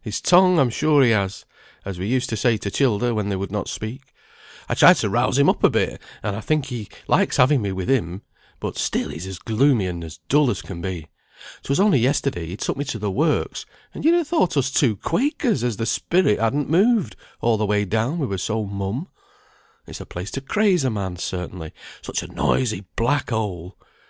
His 0.00 0.22
tongue 0.22 0.58
I'm 0.58 0.70
sure 0.70 1.02
he 1.04 1.10
has, 1.10 1.44
as 1.84 1.98
we 1.98 2.06
used 2.06 2.30
to 2.30 2.38
say 2.38 2.56
to 2.56 2.70
childer, 2.70 3.12
when 3.12 3.28
they 3.28 3.36
would 3.36 3.52
not 3.52 3.68
speak. 3.68 4.14
I 4.66 4.72
try 4.72 4.94
to 4.94 5.10
rouse 5.10 5.36
him 5.38 5.50
up 5.50 5.62
a 5.62 5.68
bit, 5.68 6.00
and 6.22 6.34
I 6.34 6.40
think 6.40 6.64
he 6.68 6.88
likes 7.06 7.36
having 7.36 7.60
me 7.60 7.70
with 7.70 7.90
him, 7.90 8.22
but 8.60 8.78
still 8.78 9.10
he's 9.10 9.26
as 9.26 9.38
gloomy 9.38 9.86
and 9.86 10.02
as 10.02 10.20
dull 10.30 10.50
as 10.50 10.62
can 10.62 10.80
be. 10.80 11.08
'Twas 11.64 11.78
only 11.80 11.98
yesterday 11.98 12.46
he 12.46 12.56
took 12.56 12.78
me 12.78 12.86
to 12.86 12.98
the 12.98 13.10
works, 13.10 13.66
and 13.92 14.06
you'd 14.06 14.18
ha' 14.18 14.26
thought 14.26 14.56
us 14.56 14.70
two 14.70 14.96
Quakers 14.96 15.62
as 15.62 15.76
the 15.76 15.84
spirit 15.84 16.40
hadn't 16.40 16.70
moved, 16.70 17.14
all 17.42 17.58
the 17.58 17.66
way 17.66 17.84
down 17.84 18.18
we 18.18 18.26
were 18.26 18.38
so 18.38 18.64
mum. 18.64 19.08
It's 19.86 20.00
a 20.00 20.06
place 20.06 20.30
to 20.30 20.40
craze 20.40 20.84
a 20.84 20.88
man, 20.88 21.16
certainly; 21.18 21.74
such 22.00 22.22
a 22.22 22.28
noisy 22.32 22.86
black 22.96 23.28
hole! 23.28 23.76